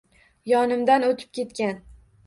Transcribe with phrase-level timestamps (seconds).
[0.51, 1.83] Yonimdan o‘tib ketgan